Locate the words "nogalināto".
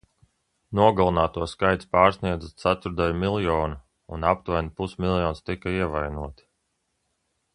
0.77-1.47